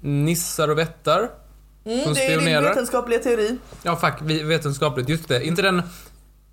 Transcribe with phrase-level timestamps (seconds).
[0.00, 1.18] nissar och vättar.
[1.84, 2.62] Mm, Som det är din spionerar.
[2.68, 3.58] vetenskapliga teori.
[3.82, 4.14] Ja, fuck,
[4.44, 5.08] vetenskapligt.
[5.08, 5.44] Just det.
[5.46, 5.82] Inte den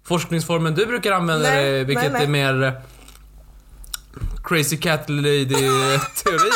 [0.04, 2.44] forskningsformen du brukar använda, Nej, dig, vilket nej, nej.
[2.44, 2.74] är mer eh,
[4.44, 6.52] Crazy Cat Lady-teorin.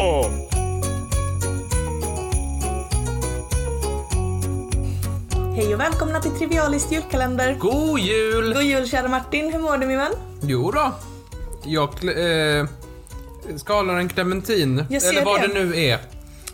[5.60, 7.54] Hej och välkomna till Trivialist julkalender.
[7.54, 8.54] God jul!
[8.54, 10.12] God jul kära Martin, hur mår du min vän?
[10.42, 10.94] Jo då.
[11.64, 11.88] Jag
[12.58, 12.66] eh,
[13.56, 14.78] skalar en clementin.
[14.78, 15.46] Eller vad det.
[15.46, 15.98] det nu är.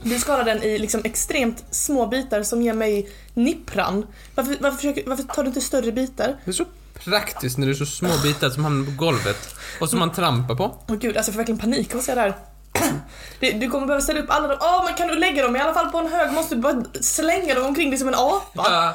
[0.02, 4.06] Du skalar den i liksom extremt små bitar som ger mig nippran.
[4.34, 6.36] Varför, varför, försöker, varför tar du inte större bitar?
[6.44, 9.54] Det är så praktiskt när det är så små bitar som hamnar på golvet.
[9.80, 10.78] Och som man trampar på.
[10.88, 12.34] Åh gud, alltså jag får verkligen panik av att se det här.
[13.40, 14.58] Det- Du kommer behöva ställa upp alla dem.
[14.60, 16.32] Åh, men kan du lägga dem i alla fall på en hög?
[16.32, 18.94] Måste du bara slänga dem omkring dig som en apa?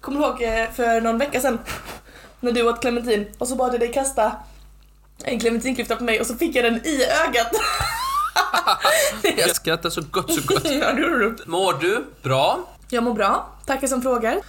[0.00, 1.58] Kommer du ihåg eh, för någon vecka sedan
[2.40, 4.32] när du åt clementin och så bad jag dig kasta
[5.24, 7.50] en clementinklyfta på mig och så fick jag den i ögat.
[9.38, 10.64] Jag skrattar så gott, så gott.
[10.70, 11.36] ja, det gjorde du.
[11.46, 12.58] Mår du bra?
[12.90, 14.40] Jag mår bra, tackar som frågar.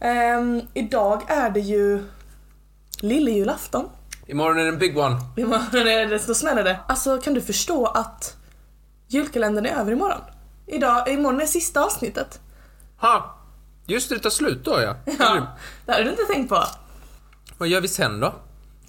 [0.00, 2.04] Ehm, idag är det ju
[3.00, 3.88] lillejulafton.
[4.30, 5.16] Imorgon är det en big one.
[5.36, 6.78] Imorgon är det, då smäller det.
[6.88, 8.36] Alltså kan du förstå att
[9.08, 10.20] julkalendern är över imorgon?
[10.66, 12.40] Idag, imorgon är sista avsnittet.
[13.00, 13.36] Ha!
[13.86, 14.96] Just det, det tar slut då ja.
[15.18, 15.46] Ja,
[15.86, 16.64] det hade du inte tänkt på.
[17.58, 18.34] Vad gör vi sen då?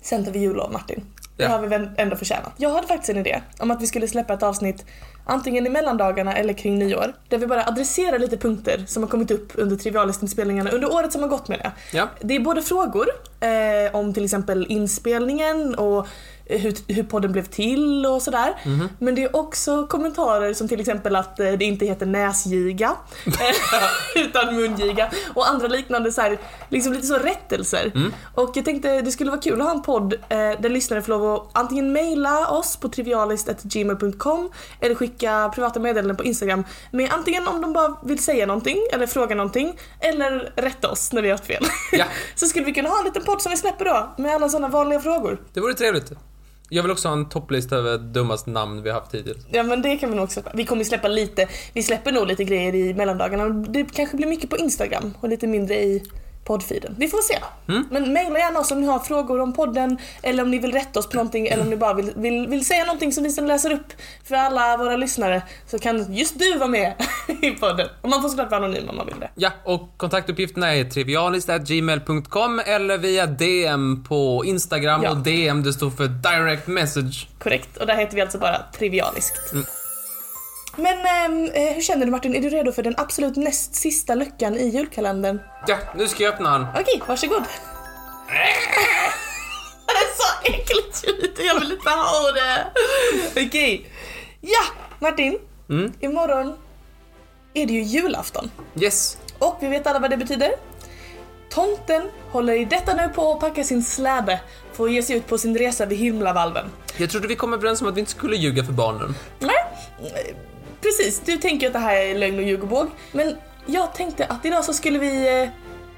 [0.02, 1.06] Sen tar vi jullov Martin.
[1.38, 1.50] Det Ja.
[1.50, 2.53] har vi väl ändå förtjänat.
[2.58, 4.86] Jag hade faktiskt en idé om att vi skulle släppa ett avsnitt
[5.25, 7.14] antingen i mellandagarna eller kring nyår.
[7.30, 11.22] Där vi bara adresserar lite punkter som har kommit upp under trivialistinspelningarna under året som
[11.22, 11.72] har gått med det.
[11.97, 12.08] Ja.
[12.22, 13.06] Det är både frågor
[13.42, 16.08] eh, om till exempel inspelningen och
[16.57, 18.55] hur, hur podden blev till och sådär.
[18.66, 18.89] Mhm.
[18.99, 22.95] Men det är också kommentarer som till exempel att eh, det inte heter näsgiga
[24.16, 26.38] utan mungiga och andra liknande så här,
[26.69, 27.91] liksom lite så rättelser.
[27.95, 28.13] Mm.
[28.35, 31.09] Och jag tänkte det skulle vara kul att ha en podd eh, där lyssnare får
[31.09, 37.47] lov att antingen mejla oss på trivialist.gmail.com eller skicka privata meddelanden på Instagram med antingen
[37.47, 41.38] om de bara vill säga någonting eller fråga någonting eller rätta oss när vi har
[41.38, 41.66] haft fel.
[41.91, 42.06] Ja.
[42.35, 44.68] Så skulle vi kunna ha en liten podd som vi släpper då med alla sådana
[44.68, 45.41] vanliga frågor.
[45.53, 46.12] Det vore trevligt.
[46.73, 49.45] Jag vill också ha en topplista över dummaste namn vi har haft hittills.
[49.51, 50.51] Ja men det kan vi nog också släppa.
[50.53, 53.49] Vi kommer släppa lite, vi släpper nog lite grejer i mellandagarna.
[53.49, 56.03] Det kanske blir mycket på Instagram och lite mindre i
[56.44, 56.96] poddfeeden.
[56.97, 57.40] Vi får se.
[57.68, 57.85] Mm.
[57.91, 61.00] Men mejla gärna oss om ni har frågor om podden eller om ni vill rätta
[61.00, 63.47] oss på någonting eller om ni bara vill, vill, vill säga någonting som vi sen
[63.47, 63.94] läser upp
[64.24, 66.94] för alla våra lyssnare så kan just du vara med
[67.41, 67.88] i podden.
[68.01, 69.30] Och man får såklart vara anonym om man vill det.
[69.35, 75.12] Ja, och kontaktuppgifterna är trivialist.gmail.com eller via DM på Instagram Ja.
[75.12, 77.28] och DM det står för direct message.
[77.40, 77.78] Korrekt.
[77.78, 79.51] Och där heter vi alltså bara Trivialiskt.
[79.51, 79.66] Mm.
[80.75, 82.35] Men ehm, eh, hur känner du Martin?
[82.35, 85.39] Är du redo för den absolut näst sista luckan i julkalendern?
[85.67, 86.67] Ja, nu ska jag öppna den.
[86.81, 87.43] Okej, varsågod.
[89.87, 92.67] Det är så äckligt ljud, jag vill inte ha det.
[93.47, 93.89] Okej.
[94.41, 94.61] Ja,
[94.99, 95.39] Martin.
[95.69, 95.93] Mm.
[95.99, 96.57] Imorgon
[97.53, 98.51] är det ju julafton.
[98.81, 99.17] Yes.
[99.39, 100.51] Och vi vet alla vad det betyder.
[101.49, 104.39] Tomten håller i detta nu på att packa sin släde
[104.73, 106.65] för att ge sig ut på sin resa vid himlavalven.
[106.97, 109.15] Jag trodde vi kom överens om att vi inte skulle ljuga för barnen.
[109.39, 109.55] Nej,
[110.81, 111.22] precis.
[111.25, 112.88] Du tänker att det här är lögn och ljug och båg.
[113.12, 115.50] Men jag tänkte att idag så skulle vi eh,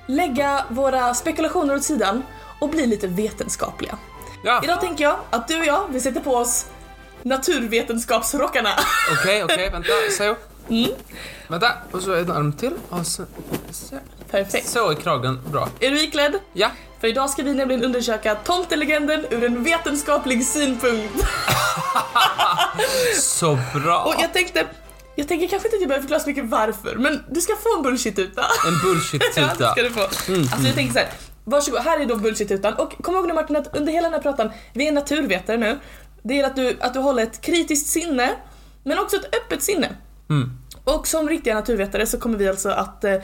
[0.08, 2.24] lägga våra spekulationer åt sidan
[2.60, 3.98] och bli lite vetenskapliga.
[4.44, 6.66] Ja, Idag tänker jag att du och jag, vi sätter på oss
[7.22, 8.70] naturvetenskapsrockarna.
[9.22, 10.36] okej, okej, vänta, så.
[10.70, 10.92] Mm.
[11.48, 12.74] Vänta, och så en arm till.
[12.90, 13.24] Och så,
[13.72, 13.96] så,
[14.32, 14.70] Perfekt.
[14.70, 15.70] så är kragen bra.
[15.80, 16.34] Är du iklädd?
[16.54, 16.70] Ja,
[17.04, 21.14] För idag ska vi nämligen undersöka tomtelegenden ur en vetenskaplig synpunkt.
[23.20, 24.04] så bra.
[24.04, 24.68] Och jag tänkte,
[25.16, 27.78] jag tänker kanske inte att jag behöver förklara så mycket varför, men du ska få
[27.78, 28.42] en bullshit-tuta.
[28.42, 29.72] En Ja, bullshit-tuta.
[29.72, 30.02] ska du få.
[30.02, 31.10] Alltså jag tänker så här.
[31.44, 32.74] Varsågod, här är då bullshit-tutan.
[32.74, 35.80] Och kom ihåg nu Martin att under hela den här pratan, vi är naturvetare nu.
[36.22, 38.32] Det är att du, att du håller ett kritiskt sinne,
[38.84, 39.90] men också ett öppet sinne.
[40.30, 40.52] Mm.
[40.84, 43.16] Och som riktiga naturvetare så kommer vi alltså att eh,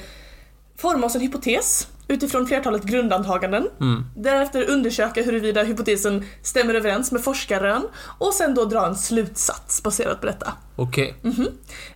[0.80, 3.68] forma oss en hypotes utifrån flertalet grundantaganden.
[3.82, 4.06] Mm.
[4.16, 7.88] Därefter undersöka huruvida hypotesen stämmer överens med forskarrön
[8.18, 10.54] och sen då dra en slutsats baserat på detta.
[10.76, 11.16] Okej.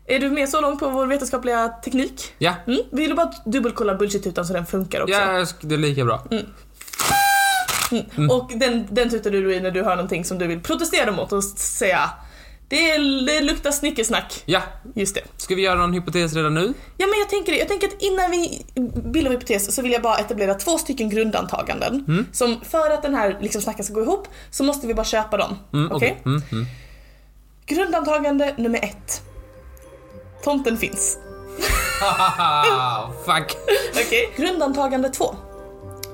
[0.05, 2.33] Är du med så långt på vår vetenskapliga teknik?
[2.37, 2.53] Ja.
[2.67, 2.79] Mm.
[2.91, 5.13] Vill du bara dubbelkolla bullshit-tutan så den funkar också?
[5.13, 6.23] Ja, det är lika bra.
[8.31, 11.31] Och den, den tutar du i när du hör någonting som du vill protestera mot
[11.31, 12.09] och säga
[12.73, 12.97] det,
[13.31, 14.43] det luktar snickesnack.
[14.45, 14.61] Ja,
[14.95, 15.21] Just det.
[15.37, 16.73] ska vi göra någon hypotes redan nu?
[16.97, 17.57] Ja men jag tänker det.
[17.57, 18.65] Jag tänker att innan vi
[19.03, 22.05] bildar vår hypotes så vill jag bara etablera två stycken grundantaganden.
[22.07, 22.25] Mm.
[22.31, 25.37] Som för att den här liksom snacken ska gå ihop så måste vi bara köpa
[25.37, 25.57] dem.
[25.73, 26.21] Mm, Okej?
[26.25, 26.65] Mm, mm.
[27.65, 29.21] Grundantagande nummer ett.
[30.43, 31.17] Tomten finns.
[33.25, 33.57] Fuck.
[34.05, 34.33] Okej.
[34.37, 35.35] Grundantagande 2.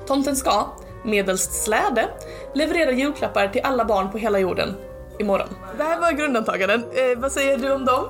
[0.06, 0.66] Tomten ska,
[1.04, 2.08] medelst släde,
[2.54, 4.74] leverera julklappar till alla barn på hela jorden
[5.20, 5.48] imorgon.
[5.78, 6.84] Det här var grundantaganden.
[6.94, 8.06] Eh, vad säger du om dem?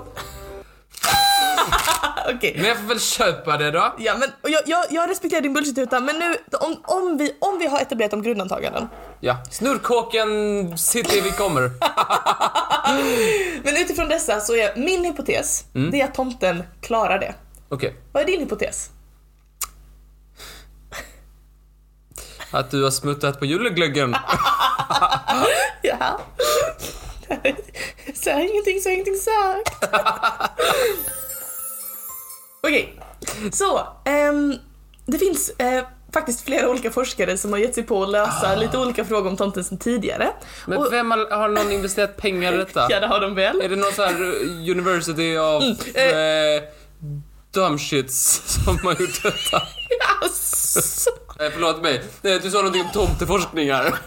[2.37, 2.55] Okej.
[2.57, 3.95] Men jag får väl köpa det då.
[3.99, 7.67] Ja men jag, jag, jag respekterar din bullshit men nu om, om, vi, om vi
[7.67, 8.89] har etablerat om grundantaganden.
[9.21, 9.37] Ja.
[9.51, 11.71] Snurrkåken city vi kommer.
[13.65, 17.35] Men utifrån dessa så är min hypotes, det är att tomten klarar det.
[17.69, 17.95] Okej.
[18.13, 18.91] Vad är din hypotes?
[22.51, 24.17] Att du har smuttat på juleglöggen.
[25.83, 26.21] Ja.
[28.15, 29.85] Säg ingenting, säg ingenting sagt.
[32.63, 33.01] Okej,
[33.53, 34.55] så ehm,
[35.07, 35.85] det finns eh,
[36.15, 39.37] faktiskt flera olika forskare som har gett sig på att lösa lite olika frågor om
[39.37, 40.31] tomten sedan tidigare.
[40.67, 42.87] Men Och- vem har, har någon investerat pengar i detta?
[42.91, 43.61] Ja, det har de väl.
[43.61, 45.63] Är det någon sån här uh, University of
[45.97, 46.05] eh.
[46.19, 46.63] eh,
[47.55, 49.63] dumb shits som har gjort detta?
[50.23, 51.11] Alltså.
[51.41, 52.03] Eh, förlåt mig.
[52.23, 53.99] Nej, Du sa någonting om tomteforskningar.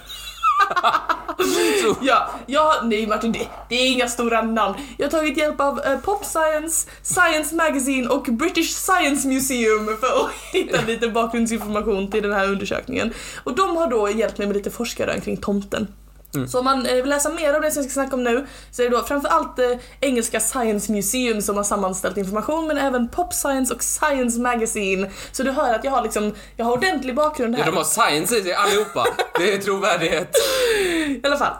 [1.37, 4.75] Så, Ja, ja, nej Martin, det, det är inga stora namn.
[4.97, 10.07] Jag har tagit hjälp av uh, Pop Science, Science Magazine och British Science Museum för
[10.07, 13.13] att hitta lite bakgrundsinformation till den här undersökningen.
[13.43, 15.87] Och de har då hjälpt mig med lite forskarrön kring tomten.
[16.47, 18.47] Så om man eh, vill läsa mer om det som jag ska snacka om nu
[18.71, 23.09] så är det då framförallt eh, engelska Science Museum som har sammanställt information men även
[23.09, 25.11] Pop Science och Science Magazine.
[25.31, 27.63] Så du hör att jag har liksom, jag har ordentlig bakgrund här.
[27.65, 29.05] ja, de har science i sig allihopa.
[29.37, 30.35] Det är trovärdighet.
[31.07, 31.53] I alla fall.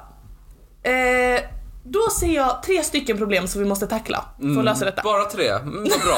[0.84, 1.42] Eh,
[1.84, 5.02] då ser jag tre stycken problem som vi måste tackla för att lösa detta.
[5.02, 5.50] Bara tre.
[5.50, 6.18] Mm, vad bra.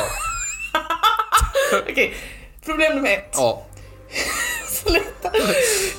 [1.92, 2.16] Okej,
[2.66, 3.34] problem nummer ett.
[3.34, 3.66] Ja.
[4.86, 5.32] Sluta.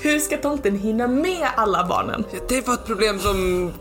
[0.03, 2.25] Hur ska tomten hinna med alla barnen?
[2.49, 3.73] Det var ett problem som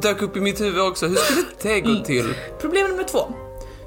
[0.00, 1.06] dök upp i mitt huvud också.
[1.06, 2.34] Hur skulle det gå till?
[2.60, 3.18] Problem nummer två.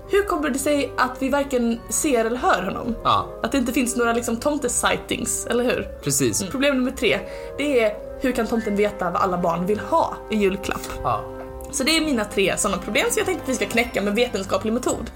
[0.09, 2.95] Hur kommer det sig att vi varken ser eller hör honom?
[3.03, 5.87] Ja, Att det inte finns några liksom tomte-sightings, eller hur?
[6.03, 6.43] precis.
[6.43, 7.19] Problem nummer tre,
[7.57, 10.81] det är hur kan tomten veta vad alla barn vill ha i julklapp?
[11.03, 11.23] Ja.
[11.71, 14.15] Så det är mina tre sådana problem som jag tänkte att vi ska knäcka med
[14.15, 15.11] vetenskaplig metod.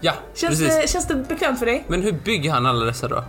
[0.00, 0.80] Ja, Känns, precis.
[0.82, 1.84] det, känns det bekvämt för dig?
[1.88, 3.24] Men hur bygger han alla dessa då?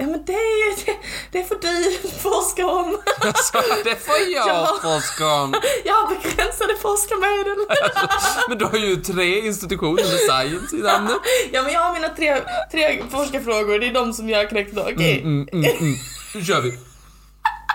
[0.00, 0.96] Ja men det är ju, det,
[1.38, 2.98] det får du forska om.
[3.20, 4.78] Alltså, det får jag Ja.
[4.82, 5.54] forska om.
[5.84, 7.66] Jag har begränsade forskarmedel.
[8.48, 11.16] Men du har ju tre institutioner med science i namnet.
[11.52, 12.40] Ja men jag har mina tre,
[12.72, 14.82] tre forskarfrågor, det är de som jag knäckt då.
[14.82, 15.20] Okej.
[15.20, 15.94] Mm, mm, mm.
[16.34, 16.78] Nu kör vi.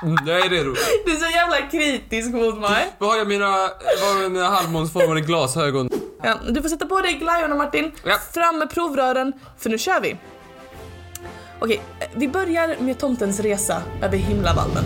[0.04, 0.76] Mm, jag är redo.
[1.06, 2.94] Du är så jävla kritisk mot mig.
[2.98, 3.50] Vad har jag mina,
[4.02, 5.90] vad har jag mina halvmånsformade glasögon?
[6.24, 7.92] Ja, du får sätta på dig glajjorna Martin.
[8.04, 8.18] Ja.
[8.34, 10.18] Fram med provrören, för nu kör vi.
[11.60, 11.82] Okej,
[12.16, 14.84] vi börjar med tomtens resa över himlavallen.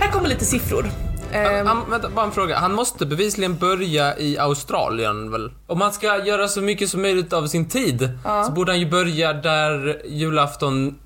[0.00, 0.86] Här kommer lite siffror.
[1.32, 2.58] Ehm, Han, vänta, bara en fråga.
[2.58, 5.50] Han måste bevisligen börja i Australien väl?
[5.66, 8.44] Om han ska göra så mycket som möjligt av sin tid Ja.
[8.44, 10.98] så borde han ju börja där julafton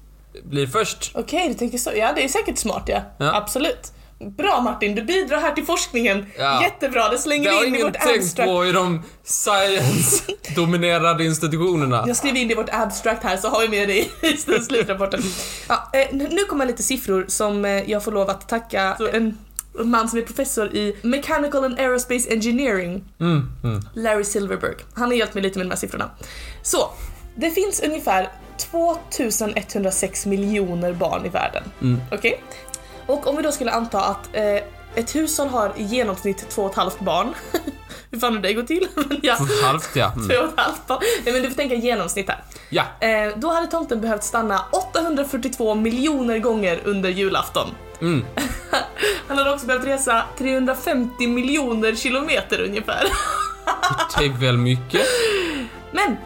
[0.44, 1.10] blir först.
[1.14, 1.90] Okej, du tänker så.
[1.96, 3.00] Ja, det är säkert smart ja.
[3.18, 3.34] Ja.
[3.36, 3.92] Absolut.
[4.18, 6.26] Bra Martin, du bidrar här till forskningen.
[6.38, 6.62] Ja.
[6.62, 8.50] Jättebra, det slänger Det har vi in i ingen vårt tänkt abstract.
[8.50, 12.04] på i de science-dominerade institutionerna.
[12.06, 14.10] Jag skriver in det i vårt abstract här så har vi med det i
[14.68, 15.22] slutrapporten.
[15.68, 19.38] Ja, eh, nu kommer lite siffror som eh, jag får lov att tacka en
[19.84, 23.80] man som är professor i Mechanical and Aerospace Engineering, Mm, mm.
[23.94, 24.74] Larry Silverberg.
[24.94, 26.10] Han har hjälpt mig lite med de här siffrorna.
[26.62, 26.90] Så,
[27.34, 28.28] det finns ungefär
[28.70, 31.62] 2106 miljoner barn i världen.
[31.82, 32.00] Mm.
[32.12, 32.42] Okej?
[33.06, 34.56] Och om vi då skulle anta att eh,
[34.94, 37.34] ett hushåll har i genomsnitt två och ett halvt barn.
[38.10, 38.88] Hur fan har det gått till?
[38.94, 40.12] Men ja, Halvt ja.
[40.12, 40.28] Mm.
[40.28, 40.98] två och ett halvt barn.
[41.24, 42.44] Nej men du får tänka genomsnitt här.
[42.70, 42.82] Ja.
[43.00, 47.68] Eh, då hade tomten behövt stanna 842 miljoner gånger under julafton.
[48.00, 48.24] Mm.
[49.28, 53.06] Han hade också behövt resa 350 miljoner kilometer ungefär.
[54.18, 55.06] Det är väl mycket.
[55.90, 56.16] Men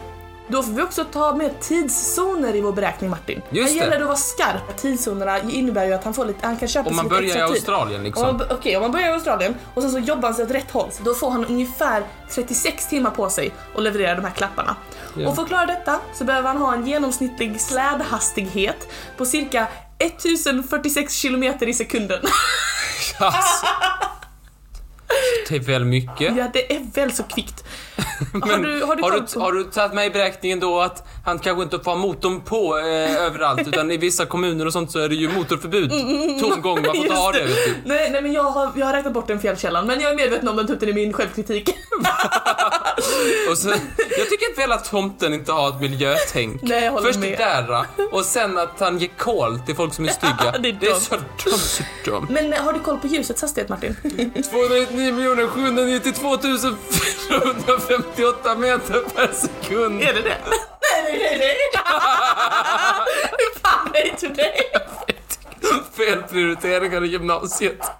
[0.51, 3.41] då får vi också ta med tidszoner i vår beräkning Martin.
[3.49, 3.79] Just här det.
[3.79, 4.77] gäller det att vara skarp.
[4.77, 7.27] Tidszonerna innebär ju att han, får lite, han kan köpa Om sig man lite börjar
[7.27, 7.55] i extra tid.
[7.55, 8.37] Australien Om liksom.
[8.37, 10.71] man, Okej, om man börjar i Australien och sen så jobbar han sig åt rätt
[10.71, 14.75] håll, så då får han ungefär 36 timmar på sig att leverera de här klapparna.
[15.17, 15.29] Ja.
[15.29, 19.67] Och för att klara detta så behöver han ha en genomsnittlig slädhastighet på cirka
[19.97, 22.19] 1046 kilometer i sekunden.
[23.19, 23.65] Alltså.
[25.51, 26.37] Det är väl mycket.
[26.37, 27.63] ja, det är väl så kvickt.
[28.33, 31.07] Men har du, har du, har, du, har du tagit med i beräkningen då att
[31.25, 34.91] han kanske inte får ha motorn på eh, överallt utan i vissa kommuner och sånt
[34.91, 35.89] så är det ju motorförbud.
[36.39, 37.47] Tomgång, man får inte ha det.
[37.85, 40.47] Nej, nej men jag har, jag har räknat bort den fjällkällan men jag är medveten
[40.47, 41.69] om den tutten i min självkritik.
[43.49, 43.69] Och så,
[44.17, 46.61] jag tycker väl att tomten inte har ett miljötänk.
[46.61, 47.31] Nej, jag håller Först med.
[47.31, 50.51] det där och sen att han ger kol till folk som är stygga.
[50.59, 52.27] det är det är så dumt, så dumt.
[52.29, 53.95] Men har du koll på ljusets hastighet Martin?
[54.49, 56.37] 299 792
[57.29, 60.01] 458 meter per sekund.
[60.01, 60.37] är det det?
[61.03, 61.57] nej, nej, nej.
[63.37, 64.53] Hur fan vet du det?
[65.97, 67.77] Felprioriteringar i gymnasiet.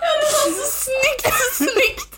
[0.00, 0.66] Det var så
[1.22, 2.08] snyggt, så snyggt.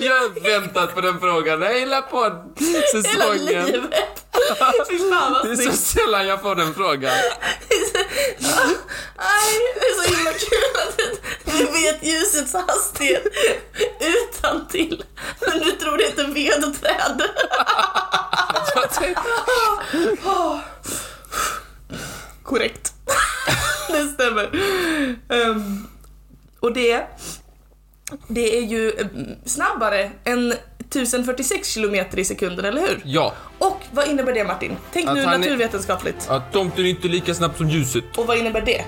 [0.00, 3.66] Jag har väntat på den frågan hela Hela podd-säsongen.
[3.66, 3.90] livet.
[4.90, 7.12] Fy fan Det är vad så sällan jag får den frågan.
[9.16, 10.96] Aj, det är så himla kul att
[11.58, 13.22] du vet ljusets hastighet
[14.00, 15.04] utan till.
[15.40, 17.22] Men du tror det ett vedträd.
[18.74, 19.22] Jag tänkte-
[22.44, 22.92] Korrekt.
[23.88, 24.44] Det stämmer.
[25.30, 25.86] Ehm,
[26.60, 27.06] och det,
[28.28, 33.02] det är ju mm, snabbare än 1046 kilometer i sekunden, eller hur?
[33.04, 34.76] Ja, Och vad innebär det Martin?
[34.92, 36.26] Tänk Att nu han är- naturvetenskapligt.
[36.28, 38.04] att tomten är inte lika snabb som ljuset.
[38.16, 38.84] Och vad innebär det?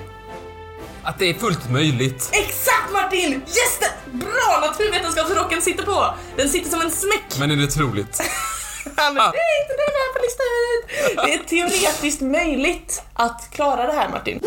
[1.03, 2.29] Att det är fullt möjligt.
[2.33, 3.31] Exakt Martin!
[3.33, 3.79] Yes!
[3.79, 4.59] Det, bra!
[4.67, 6.13] Naturvetenskapsrocken sitter på!
[6.37, 7.39] Den sitter som en smäck!
[7.39, 8.21] Men är det troligt?
[8.95, 11.25] Han, det är inte den här på listan!
[11.25, 14.39] Det är teoretiskt möjligt att klara det här Martin.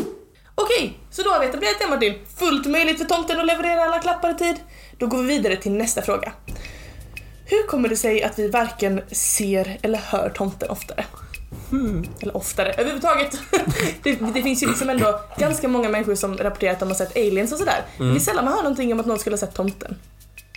[0.55, 2.15] Okej, så då har vi etablerat det Martin.
[2.37, 4.57] Fullt möjligt för tomten att leverera alla klappar i tid.
[4.99, 6.33] Då går vi vidare till nästa fråga.
[7.45, 11.05] Hur kommer det sig att vi varken ser eller hör tomten oftare?
[11.71, 13.39] Hmm, eller oftare, överhuvudtaget.
[14.03, 17.17] det, det finns ju liksom ändå ganska många människor som rapporterar att de har sett
[17.17, 17.85] aliens och sådär.
[17.99, 19.97] Det är sällan man hör någonting om att någon skulle ha sett tomten.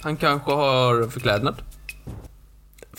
[0.01, 1.55] Han kanske har förklädnad?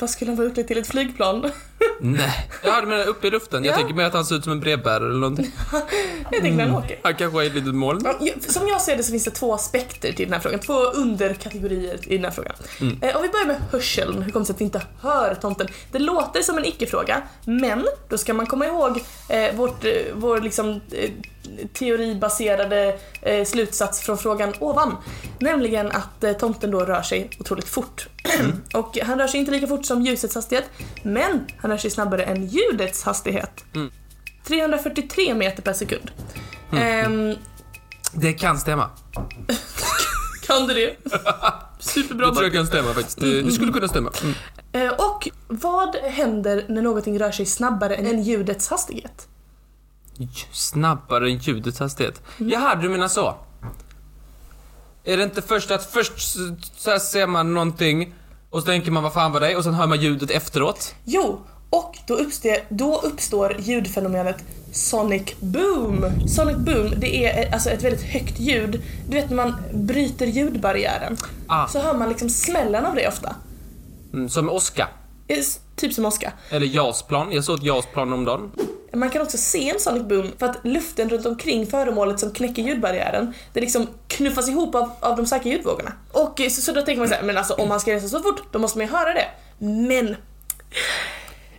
[0.01, 0.79] Vad skulle han vara utklädd till?
[0.79, 1.51] Ett flygplan?
[2.01, 2.49] Nej.
[2.67, 3.65] Jag hade med uppe i luften.
[3.65, 3.77] Jag Ja.
[3.77, 5.53] tänker mig att han ser ut som en brevbärare eller någonting.
[6.31, 6.99] Jag tänkte när han åker.
[7.03, 8.01] Han kanske har ett litet moln.
[8.21, 10.73] Ja, Som jag ser det så finns det två aspekter till den här frågan, två
[10.85, 12.53] underkategorier i den här frågan.
[13.03, 15.69] Eh, om vi börjar med hörseln, hur kommer det sig att vi inte hör tomten?
[15.93, 20.41] Det låter som en icke-fråga, men då ska man komma ihåg eh, vårt, eh, vår
[20.41, 21.11] liksom, eh,
[21.73, 24.97] teoribaserade eh, slutsats från frågan ovan.
[25.39, 28.09] Nämligen att eh, tomten då rör sig otroligt fort.
[28.75, 30.65] Och han rör sig inte lika fort som ljusets hastighet,
[31.03, 33.65] men han rör sig snabbare än ljudets hastighet.
[34.47, 36.11] 343 meter per sekund.
[36.73, 37.35] Ehm,
[38.13, 38.91] Det kan stämma.
[40.47, 40.97] Kan du det?
[41.79, 43.21] Superbra Det tror jag kan stämma faktiskt.
[43.21, 44.13] Det, det skulle kunna stämma.
[44.23, 44.35] Mm.
[44.73, 49.29] Eh, Och vad händer när någonting rör sig snabbare än ljudets hastighet?
[50.53, 52.23] Snabbare än ljudets hastighet.
[52.39, 53.35] Jaha, du menar så?
[55.07, 56.13] Är det inte först att först
[56.77, 58.15] så ser man någonting
[58.51, 59.57] och så tänker man vad fan var det?
[59.57, 60.95] Och sen hör man ljudet efteråt.
[61.05, 64.37] Jo, och då uppstår, då uppstår ljudfenomenet
[64.73, 66.05] Sonic Boom.
[66.29, 68.83] Sonic Boom, det är eh, alltså ett väldigt högt ljud.
[69.09, 71.17] Du vet när man bryter ljudbarriären,
[71.49, 71.69] Ah.
[71.69, 73.37] så hör man liksom smällen av det ofta.
[74.13, 74.89] Mm, som åska.
[75.77, 76.33] Typ som åska.
[76.51, 77.33] Eller jasplan.
[77.33, 78.51] Jag såg ett jasplan om dagen.
[78.93, 82.63] Man kan också se en sonic boom för att luften runt omkring föremålet som knäcker
[82.63, 85.93] ljudbarriären, det liksom knuffas ihop av, av de starka ljudvågorna.
[86.13, 88.23] Och så, så då tänker man så här, men alltså om man ska resa så
[88.23, 89.29] fort, då måste man ju höra det.
[89.59, 90.17] Men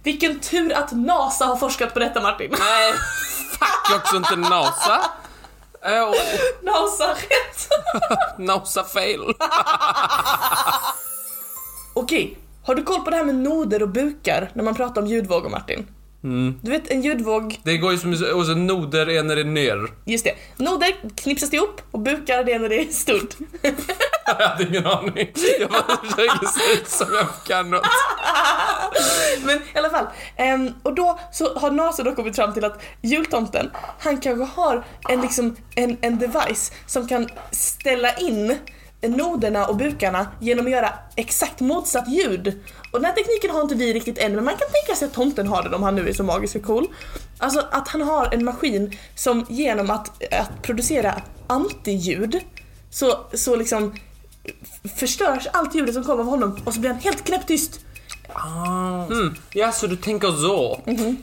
[0.03, 2.51] vilken tur att NASA har forskat på detta Martin.
[2.59, 2.93] Nej,
[3.51, 5.01] fuck också inte NASA.
[5.81, 6.15] Oh,
[6.61, 7.69] NASA rätt!
[8.37, 9.33] NASA fail.
[11.93, 15.07] Okej, har du koll på det här med noder och bukar när man pratar om
[15.07, 15.87] ljudvågor Martin?
[16.23, 16.59] Mm.
[16.61, 19.45] Du vet en ljudvåg, Det går ju som och så noder är när det är
[19.45, 19.87] ner.
[20.05, 23.35] just det, noder knipsas ihop och bukar det är när det är stort.
[24.25, 25.31] Jag hade ingen aning.
[25.59, 27.85] Jag bara försöker se ut som jag kan något.
[29.45, 30.05] Men i alla fall,
[30.35, 34.85] ehm, och då så har NASA då kommit fram till att jultomten, han kanske har
[35.09, 38.57] en, liksom, en, en device som kan ställa in
[39.01, 42.47] noderna och bukarna genom att göra exakt motsatt ljud.
[42.91, 45.13] Och den här tekniken har inte vi riktigt än, men man kan tänka sig att
[45.13, 46.87] tomten har den om han nu är så magisk och cool.
[47.37, 52.39] Alltså att han har en maskin som genom att, att producera antiljud
[52.89, 53.95] så, så liksom
[54.97, 57.79] förstörs allt ljudet som kommer av honom och så blir han helt knäpptyst.
[59.11, 59.35] Mm.
[59.53, 60.81] Ja, så du tänker så.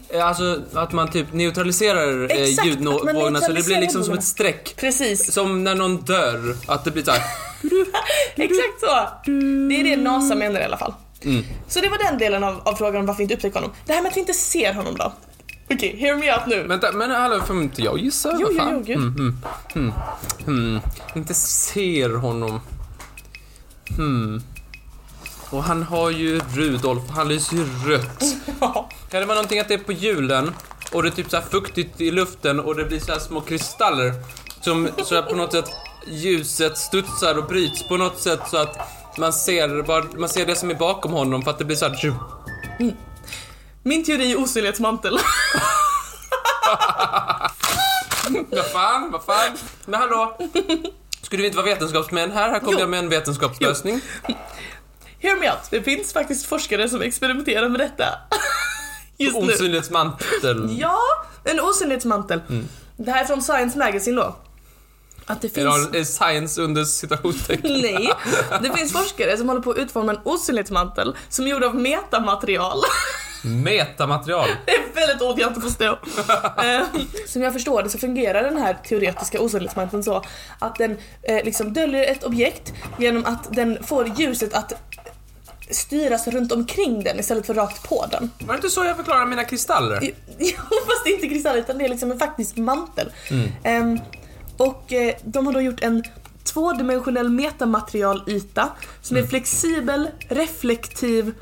[0.09, 4.25] Eh, Alltså att man typ neutraliserar eh, Exakt, ljudvågorna så det blir liksom som ett
[4.25, 4.75] streck.
[4.77, 5.33] Precis.
[5.33, 7.23] Som när någon dör, att det blir såhär...
[8.37, 9.09] Exakt så!
[9.69, 10.95] Det är det NASA menar i alla fall.
[11.69, 13.73] Så det var den delen av, av frågan om varför vi inte upptäcker honom.
[13.87, 15.13] Det här med att vi inte ser honom då?
[15.71, 16.63] Okej, hear me out nu.
[16.67, 18.37] Vänta, men hallå, får inte jag gissa?
[18.41, 18.73] Jo, Vad jo, fan?
[18.73, 18.97] jo, gud.
[18.97, 19.39] Mm, mm,
[19.75, 19.93] mm,
[20.47, 20.81] mm.
[21.15, 22.61] Inte ser honom.
[23.97, 24.43] Hmm.
[25.51, 28.25] Och han har ju Rudolf, han lyser ju rött.
[28.61, 28.89] Ja.
[29.11, 30.55] Kan det vara någonting att det är på julen
[30.93, 33.41] och det är typ så här fuktigt i luften och det blir så här små
[33.41, 34.13] kristaller
[34.61, 35.71] som så på något sätt
[36.07, 38.79] ljuset studsar och bryts på något sätt så att
[39.19, 41.89] man ser, vad, man ser det som är bakom honom för att det blir så
[41.89, 42.13] här tju.
[43.83, 45.19] Min teori är osynlighetsmantel.
[48.51, 49.57] Vad fan, vad fan?
[49.87, 50.39] Men hallå?
[51.23, 52.51] Skulle vi inte vara vetenskapsmän här?
[52.51, 54.01] Här kommer jag med en vetenskapslösning.
[55.19, 55.59] Hear me out.
[55.71, 58.05] Det finns faktiskt forskare som experimenterar med detta.
[59.19, 59.53] Just nu.
[59.53, 60.77] Osynlighetsmantel.
[60.81, 60.99] Ja,
[61.45, 62.41] en osynlighetsmantel.
[62.97, 64.37] Det här är från Science Magazine då.
[65.27, 65.95] Att det finns...
[65.95, 67.73] Är science under citationstecken.
[67.83, 68.11] Nej,
[68.63, 72.79] det finns forskare som håller på att utforma en osynlighetsmantel som är gjord av metamaterial.
[73.45, 74.49] Metamaterial.
[74.67, 75.99] Det är väldigt ord jag inte förstår.
[76.65, 76.83] Eh,
[77.27, 80.25] som jag förstår det så fungerar den här teoretiska osynlighetsmanteln så
[80.59, 84.73] att den eh, liksom döljer ett objekt genom att den får ljuset att
[85.71, 88.31] styras runt omkring den istället för rakt på den.
[88.39, 89.99] Var det inte så jag förklarade mina kristaller?
[90.39, 93.13] Jo, fast det är inte kristaller utan det är liksom en faktisk mantel.
[93.63, 93.99] Ehm,
[94.57, 96.03] och eh, de har då gjort en
[96.45, 98.69] tvådimensionell metamaterialyta
[99.01, 101.35] som är flexibel, reflektiv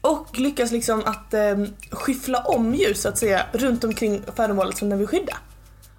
[0.00, 1.56] och lyckas liksom att eh,
[1.90, 5.36] skyffla om ljus så att säga runt omkring föremålet som den vill skydda.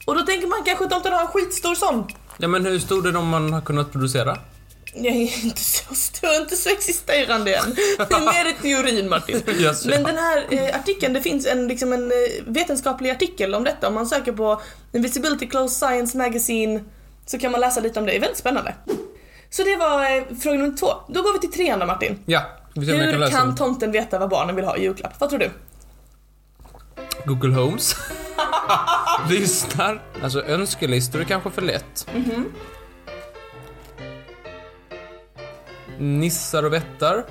[0.05, 2.03] Och då tänker man kanske att de tar ha en skitstor sån.
[2.37, 4.37] Ja, men hur stor är de man har kunnat producera?
[4.93, 7.75] Jag är inte så stor, inte så existerande än.
[7.75, 9.41] Det är mer i teorin Martin.
[9.59, 13.63] Yes, Men den här eh, artikeln, det finns en, liksom en eh, vetenskaplig artikel om
[13.63, 13.87] detta.
[13.87, 14.61] Om man söker på
[14.93, 16.83] Invisibility Close Science Magazine
[17.25, 18.11] så kan man läsa lite om det.
[18.11, 18.75] Det är väldigt spännande.
[19.49, 20.87] Så det var eh, fråga nummer två.
[21.07, 22.19] Då går vi till trean då Martin.
[22.25, 22.39] Ja,
[22.73, 23.55] kan Hur kan dem.
[23.55, 25.13] tomten veta vad barnen vill ha i julklapp?
[25.19, 25.49] Vad tror du?
[27.25, 27.95] Google Homes.
[29.29, 30.01] Lyssnar.
[30.23, 32.07] Alltså önskelistor är kanske för lätt.
[32.15, 32.45] Mhm.
[35.99, 37.25] Nissar och vättar.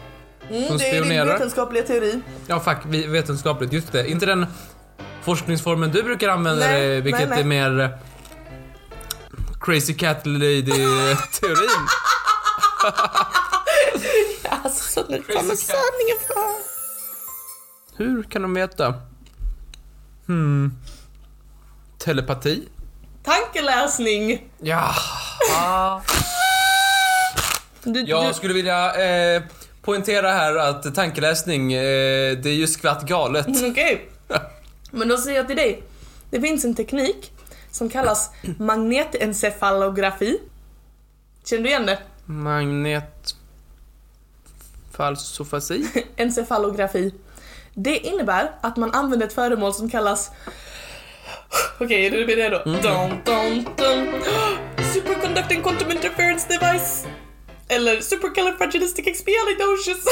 [0.50, 2.20] Mm, Som det är din vetenskapliga teori.
[2.46, 3.72] Ja, fuck, vetenskapligt.
[3.72, 4.08] Just det.
[4.10, 4.46] Inte den
[5.22, 7.60] forskningsformen du brukar använda, Nej, eh, vilket nej, nej.
[7.60, 7.90] är mer eh,
[9.60, 11.87] Crazy Cat Lady-teorin.
[14.64, 16.54] Alltså, nu kommer sanningen fram.
[17.96, 18.94] Hur kan de veta?
[20.26, 20.72] Hmm.
[21.98, 22.68] Telepati?
[23.25, 24.50] Tankeläsning.
[24.60, 24.94] Ja.
[27.92, 28.95] Du, Jag du, skulle vilja
[29.37, 29.42] eh,
[29.83, 33.46] poängtera här att tankeläsning, eh, det är ju skvatt galet.
[33.70, 34.09] Okej.
[34.90, 35.83] Men då säger jag till dig.
[36.31, 37.33] Det finns en teknik
[37.70, 40.38] som kallas magnetencefalografi.
[41.44, 41.98] Känner du igen det?
[42.24, 43.35] Magnet...
[44.96, 45.88] Falsofasi?
[46.16, 47.14] Encefalografi.
[47.74, 50.31] Det innebär att man använder ett föremål som kallas...
[51.81, 52.59] Okej, är du redo?
[52.64, 52.83] Dun,
[53.24, 54.22] dun, dun.
[54.94, 55.88] Superconducting quantum.
[57.68, 60.04] Eller supercalifragilisticexpialidocious.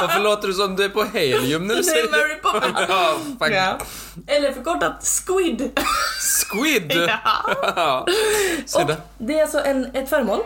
[0.00, 2.78] Varför låter det som du är på helium när du Det säger är Mary Poppins.
[2.88, 3.52] Ja, fuck.
[3.52, 3.78] Ja.
[4.26, 5.80] Eller förkortat SQUID.
[6.50, 6.92] Squid!
[7.76, 8.06] Ja.
[8.80, 8.96] Och där.
[9.18, 10.40] det är alltså en, ett föremål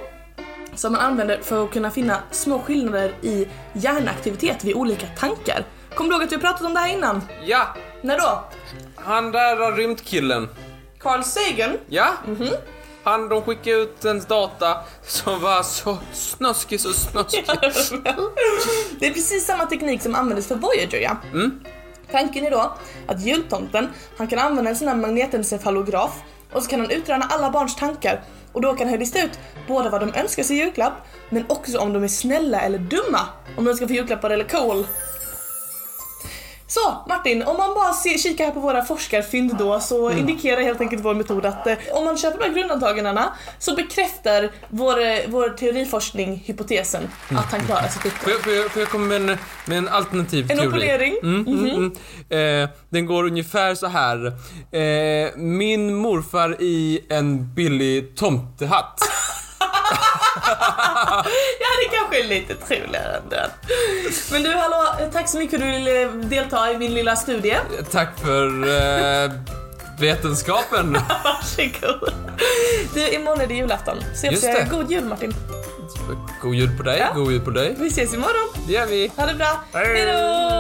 [0.75, 5.65] som man använder för att kunna finna små skillnader i hjärnaktivitet vid olika tankar.
[5.95, 7.23] Kommer du ihåg att vi pratat om det här innan?
[7.45, 7.67] Ja,
[8.03, 8.45] När då?
[8.97, 10.49] han där rymdkillen.
[11.01, 11.77] Carl Sagan?
[11.89, 12.09] Ja?
[12.27, 12.49] Mhm.
[13.05, 17.45] Han, de skickade ut en data som var så snuskig, så snuskig.
[19.01, 21.17] det är precis samma teknik som användes för Voyager ja.
[21.33, 21.61] Mm.
[22.11, 22.73] Tanken är då
[23.07, 23.89] att jultomten,
[24.19, 28.23] han kan använda en sån här magnetencefalograf och så kan han utröna alla barns tankar
[28.53, 29.39] och då kan han lista ut
[29.69, 30.93] både vad de önskar sig i julklapp
[31.31, 33.21] men också om de är snälla eller dumma.
[33.57, 34.87] Om de ska få julklappar eller cool.
[36.75, 40.81] Så Martin, om man bara ser, kikar här på våra forskarfynd då så indikerar helt
[40.81, 45.19] enkelt vår metod att eh, om man köper de här grundantagangarna så bekräftar vår, eh,
[45.29, 48.35] vår teoriforskning hypotesen att han klarar sitt Får uppdrag.
[48.35, 50.69] jag, får, jag, får jag komma med en, med en alternativ En teori?
[50.69, 51.17] opponering?
[51.23, 51.93] Mm, mm,
[52.31, 52.63] mm.
[52.63, 54.27] Eh, den går ungefär så här.
[54.73, 58.99] Eh, min morfar i en billig tomtehatt.
[61.61, 63.51] Ja, det kanske är lite troligare än den.
[64.33, 67.57] Men du, hallå, tack så mycket för att du ville delta i min lilla studie.
[67.91, 68.47] Tack för
[69.27, 69.31] eh,
[70.01, 70.93] vetenskapen.
[71.25, 72.13] Varsågod.
[72.95, 73.97] Du, imorgon är det julafton.
[74.15, 74.71] Så jag Just säger det.
[74.71, 75.35] god jul Martin.
[76.43, 77.13] God jul på dig, Ja.
[77.21, 77.75] god jul på dig.
[77.79, 78.65] Vi ses imorgon.
[78.67, 79.13] Det gör vi.
[79.17, 79.61] Ha det bra.
[79.73, 79.87] Hej.
[79.87, 80.54] Hejdå!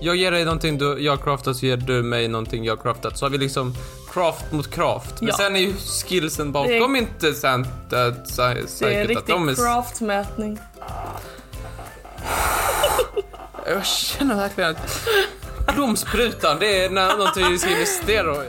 [0.00, 3.18] Jag ger dig någonting du, jag craftat så ger du mig någonting jag craftat.
[3.18, 3.74] Så har vi liksom
[4.12, 5.20] craft mot craft.
[5.20, 5.36] Men Ja.
[5.36, 5.74] sen är ju
[6.06, 7.96] skillsen bakom inte sant, äh, Det
[8.42, 9.54] är en säkert att riktig är...
[9.54, 10.58] craftmätning.
[13.66, 18.48] Jag känner verkligen att blomsprutan, det är någonting vi ska investera i.